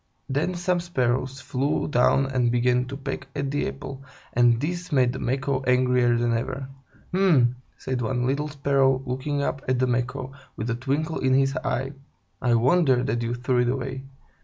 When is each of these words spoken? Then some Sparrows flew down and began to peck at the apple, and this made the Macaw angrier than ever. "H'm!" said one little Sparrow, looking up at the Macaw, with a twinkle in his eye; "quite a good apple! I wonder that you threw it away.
Then 0.27 0.55
some 0.55 0.79
Sparrows 0.79 1.41
flew 1.41 1.87
down 1.87 2.25
and 2.25 2.51
began 2.51 2.85
to 2.85 2.97
peck 2.97 3.27
at 3.35 3.51
the 3.51 3.67
apple, 3.67 4.01
and 4.33 4.59
this 4.59 4.91
made 4.91 5.13
the 5.13 5.19
Macaw 5.19 5.61
angrier 5.67 6.17
than 6.17 6.33
ever. 6.35 6.67
"H'm!" 7.13 7.57
said 7.77 8.01
one 8.01 8.25
little 8.25 8.47
Sparrow, 8.47 9.03
looking 9.05 9.43
up 9.43 9.61
at 9.67 9.77
the 9.77 9.85
Macaw, 9.85 10.31
with 10.55 10.71
a 10.71 10.75
twinkle 10.75 11.19
in 11.19 11.35
his 11.35 11.55
eye; 11.55 11.59
"quite 11.59 11.83
a 11.83 11.83
good 11.83 11.91
apple! 11.91 12.49
I 12.49 12.55
wonder 12.55 13.03
that 13.03 13.21
you 13.21 13.35
threw 13.35 13.59
it 13.59 13.69
away. 13.69 14.01